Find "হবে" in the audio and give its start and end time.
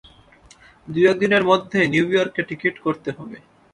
3.17-3.37